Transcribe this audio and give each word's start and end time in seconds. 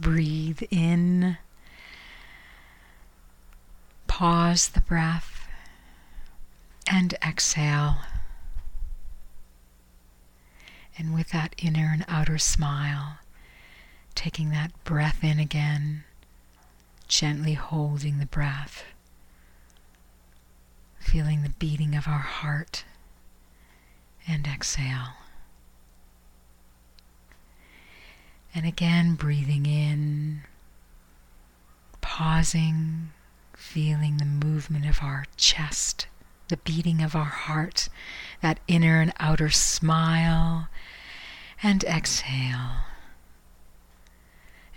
breathe 0.00 0.62
in. 0.70 1.38
Pause 4.06 4.68
the 4.68 4.80
breath 4.80 5.48
and 6.90 7.14
exhale. 7.26 7.96
And 10.98 11.12
with 11.12 11.30
that 11.30 11.54
inner 11.58 11.90
and 11.92 12.04
outer 12.08 12.38
smile, 12.38 13.18
taking 14.14 14.50
that 14.50 14.72
breath 14.84 15.22
in 15.22 15.38
again, 15.38 16.04
gently 17.08 17.54
holding 17.54 18.18
the 18.18 18.26
breath, 18.26 18.84
feeling 20.98 21.42
the 21.42 21.50
beating 21.50 21.94
of 21.94 22.06
our 22.06 22.18
heart, 22.18 22.84
and 24.26 24.46
exhale. 24.46 25.14
And 28.56 28.64
again, 28.64 29.16
breathing 29.16 29.66
in, 29.66 30.40
pausing, 32.00 33.12
feeling 33.54 34.16
the 34.16 34.24
movement 34.24 34.86
of 34.86 35.02
our 35.02 35.26
chest, 35.36 36.06
the 36.48 36.56
beating 36.56 37.02
of 37.02 37.14
our 37.14 37.24
heart, 37.24 37.90
that 38.40 38.58
inner 38.66 39.02
and 39.02 39.12
outer 39.20 39.50
smile, 39.50 40.68
and 41.62 41.84
exhale. 41.84 42.86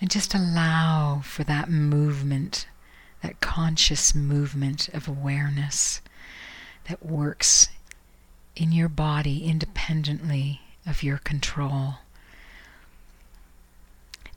And 0.02 0.12
just 0.12 0.34
allow 0.34 1.22
for 1.24 1.46
that 1.46 1.70
movement, 1.70 2.68
that 3.24 3.40
conscious 3.40 4.14
movement 4.14 4.90
of 4.90 5.08
awareness 5.08 6.02
that 6.90 7.06
works 7.06 7.70
in 8.58 8.74
your 8.74 8.90
body 8.90 9.46
independently 9.46 10.60
of 10.86 11.02
your 11.02 11.18
control. 11.18 12.00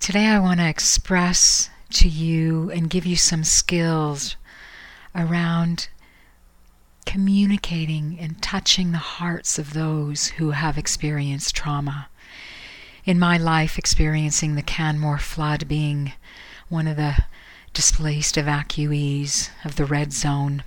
Today, 0.03 0.27
I 0.27 0.41
want 0.41 0.59
to 0.59 0.69
express 0.69 1.71
to 1.91 2.09
you 2.09 2.73
and 2.73 2.91
give 2.91 3.07
you 3.07 3.15
some 3.15 3.45
skills 3.45 4.35
around 5.15 5.87
communicating 7.07 8.19
and 8.19 8.43
touching 8.43 8.91
the 8.91 8.99
hearts 8.99 9.61
of 9.61 9.75
those 9.75 10.27
who 10.27 10.51
have 10.51 10.77
experienced 10.77 11.55
trauma. 11.55 12.09
In 13.05 13.17
my 13.17 13.37
life, 13.37 13.79
experiencing 13.79 14.57
the 14.57 14.63
Canmore 14.63 15.19
flood, 15.19 15.69
being 15.69 16.15
one 16.69 16.89
of 16.89 16.97
the 16.97 17.19
displaced 17.73 18.35
evacuees 18.35 19.51
of 19.65 19.77
the 19.77 19.85
red 19.85 20.13
zone, 20.13 20.65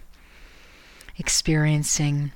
experiencing 1.18 2.32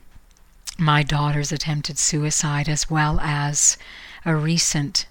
my 0.78 1.04
daughter's 1.04 1.54
attempted 1.54 1.98
suicide 1.98 2.68
as 2.68 2.90
well 2.90 3.22
as 3.22 3.78
a 4.26 4.36
recent 4.36 5.06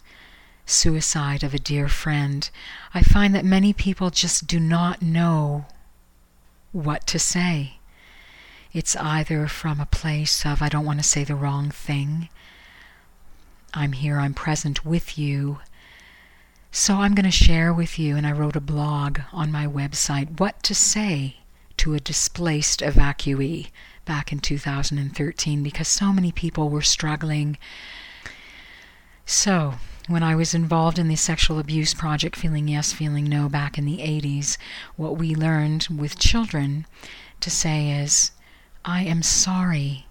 suicide 0.70 1.42
of 1.42 1.55
a 1.55 1.58
dear 1.58 1.88
friend, 1.88 2.48
I 2.94 3.02
find 3.02 3.34
that 3.34 3.44
many 3.44 3.72
people 3.72 4.11
just 4.11 4.47
do 4.47 4.61
not 4.61 5.02
know 5.02 5.66
what 6.72 7.06
to 7.08 7.19
say. 7.19 7.78
It's 8.72 8.96
either 8.96 9.48
from 9.48 9.80
a 9.80 9.86
place 9.86 10.44
of, 10.44 10.61
I 10.61 10.69
don't 10.69 10.84
want 10.84 10.98
to 11.00 11.05
say 11.05 11.24
the 11.24 11.34
wrong 11.34 11.70
thing, 11.70 12.28
I'm 13.74 13.92
here, 13.92 14.19
I'm 14.19 14.34
present 14.34 14.84
with 14.84 15.19
you. 15.19 15.61
So 16.70 16.96
I'm 16.96 17.14
going 17.14 17.24
to 17.24 17.30
share 17.30 17.73
with 17.73 17.98
you, 17.98 18.17
and 18.17 18.27
I 18.27 18.33
wrote 18.33 18.56
a 18.56 18.61
blog 18.61 19.20
on 19.33 19.50
my 19.50 19.67
website, 19.67 20.39
what 20.39 20.62
to 20.64 20.74
say 20.74 21.39
to 21.79 21.95
a 21.95 22.00
displaced 22.00 22.80
evacuee 22.80 23.68
back 24.05 24.33
in 24.33 24.39
2013 24.39 25.62
because 25.62 25.89
so 25.89 26.12
many 26.12 26.33
people 26.33 26.70
were 26.70 26.83
struggling. 26.83 27.56
So, 29.30 29.74
when 30.06 30.22
I 30.22 30.34
was 30.34 30.55
involved 30.55 30.98
in 30.98 31.08
the 31.08 31.14
sexual 31.14 31.58
abuse 31.58 31.92
project, 31.92 32.34
Feeling 32.34 32.66
Yes, 32.66 32.94
Feeling 32.94 33.27
No, 33.27 33.50
back 33.50 33.77
in 33.77 33.84
the 33.84 33.98
80s, 33.98 34.56
what 34.96 35.18
we 35.18 35.34
learned 35.34 35.86
with 35.94 36.18
children 36.18 36.86
to 37.40 37.50
say 37.50 37.90
is, 37.90 38.30
I 38.86 39.02
am 39.02 39.22
sorry 39.22 40.06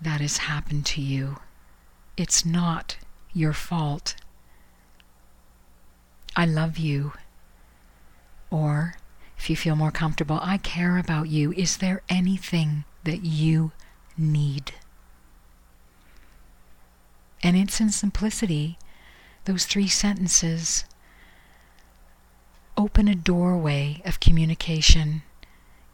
that 0.00 0.20
has 0.20 0.36
happened 0.36 0.86
to 0.86 1.02
you. 1.02 1.38
It's 2.16 2.46
not 2.46 2.98
your 3.32 3.52
fault. 3.52 4.14
I 6.36 6.46
love 6.46 6.78
you. 6.78 7.14
Or, 8.48 8.94
if 9.36 9.50
you 9.50 9.56
feel 9.56 9.74
more 9.74 9.90
comfortable, 9.90 10.38
I 10.40 10.56
care 10.58 10.98
about 10.98 11.26
you. 11.26 11.50
Is 11.54 11.78
there 11.78 12.02
anything 12.08 12.84
that 13.02 13.24
you 13.24 13.72
need? 14.16 14.74
And 17.42 17.56
it's 17.56 17.80
in 17.80 17.90
simplicity, 17.90 18.78
those 19.44 19.64
three 19.64 19.88
sentences 19.88 20.84
open 22.76 23.08
a 23.08 23.14
doorway 23.14 24.02
of 24.04 24.20
communication. 24.20 25.22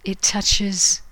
It 0.04 0.22
touches 0.22 1.02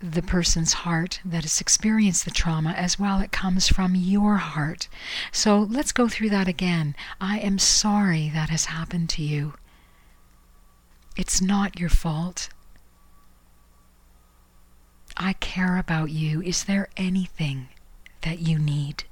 the 0.00 0.22
person's 0.22 0.74
heart 0.74 1.20
that 1.24 1.42
has 1.42 1.60
experienced 1.60 2.24
the 2.24 2.30
trauma 2.30 2.70
as 2.70 2.98
well. 2.98 3.20
It 3.20 3.32
comes 3.32 3.68
from 3.68 3.94
your 3.94 4.36
heart. 4.36 4.88
So 5.32 5.60
let's 5.60 5.92
go 5.92 6.08
through 6.08 6.30
that 6.30 6.48
again. 6.48 6.94
I 7.20 7.38
am 7.38 7.58
sorry 7.58 8.30
that 8.34 8.50
has 8.50 8.66
happened 8.66 9.08
to 9.10 9.22
you. 9.22 9.54
It's 11.16 11.40
not 11.40 11.80
your 11.80 11.88
fault. 11.88 12.50
I 15.16 15.32
care 15.34 15.78
about 15.78 16.10
you. 16.10 16.42
Is 16.42 16.64
there 16.64 16.88
anything 16.98 17.68
that 18.26 18.40
you 18.40 18.58
need? 18.58 19.04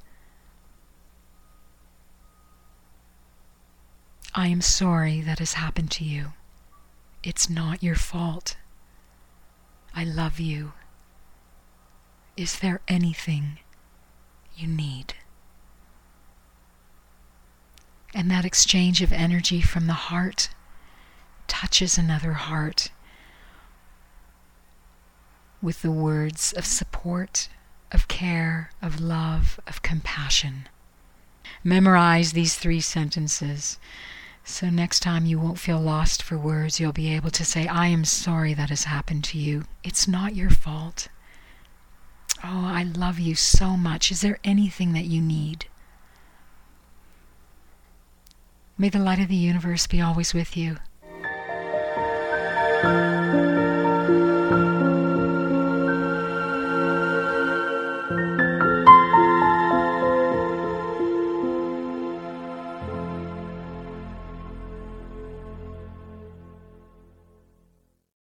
I 4.34 4.48
am 4.48 4.60
sorry 4.60 5.20
that 5.20 5.38
has 5.38 5.52
happened 5.52 5.92
to 5.92 6.04
you. 6.04 6.32
It's 7.22 7.48
not 7.48 7.80
your 7.80 7.94
fault. 7.94 8.56
I 9.94 10.02
love 10.02 10.40
you. 10.40 10.72
Is 12.36 12.58
there 12.58 12.80
anything 12.88 13.60
you 14.56 14.66
need? 14.66 15.14
And 18.12 18.28
that 18.32 18.44
exchange 18.44 19.00
of 19.00 19.12
energy 19.12 19.60
from 19.60 19.86
the 19.86 19.92
heart 20.10 20.48
touches 21.46 21.96
another 21.96 22.32
heart 22.32 22.90
with 25.62 25.82
the 25.82 25.92
words 25.92 26.52
of 26.54 26.66
support, 26.66 27.48
of 27.94 28.08
care, 28.08 28.70
of 28.82 29.00
love, 29.00 29.58
of 29.66 29.80
compassion. 29.80 30.68
Memorize 31.62 32.32
these 32.32 32.56
three 32.56 32.80
sentences 32.80 33.78
so 34.44 34.68
next 34.68 35.00
time 35.00 35.24
you 35.24 35.38
won't 35.38 35.58
feel 35.58 35.80
lost 35.80 36.22
for 36.22 36.36
words. 36.36 36.78
You'll 36.78 36.92
be 36.92 37.14
able 37.14 37.30
to 37.30 37.44
say, 37.44 37.66
I 37.66 37.86
am 37.86 38.04
sorry 38.04 38.52
that 38.54 38.68
has 38.68 38.84
happened 38.84 39.24
to 39.24 39.38
you. 39.38 39.64
It's 39.82 40.06
not 40.06 40.36
your 40.36 40.50
fault. 40.50 41.08
Oh, 42.44 42.66
I 42.66 42.82
love 42.82 43.18
you 43.18 43.34
so 43.34 43.70
much. 43.76 44.10
Is 44.10 44.20
there 44.20 44.38
anything 44.44 44.92
that 44.92 45.06
you 45.06 45.22
need? 45.22 45.66
May 48.76 48.90
the 48.90 48.98
light 48.98 49.18
of 49.18 49.28
the 49.28 49.34
universe 49.34 49.86
be 49.86 50.02
always 50.02 50.34
with 50.34 50.56
you. 50.56 50.76